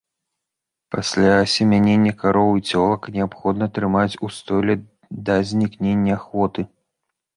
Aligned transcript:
Пасля 0.95 1.33
асемянення 1.43 2.13
кароў 2.23 2.49
і 2.61 2.65
цёлак 2.71 3.01
неабходна 3.17 3.65
трымаць 3.75 4.11
ў 4.25 4.39
стойле 4.39 4.75
да 5.29 5.35
знікнення 5.51 6.13
ахвоты. 6.21 6.61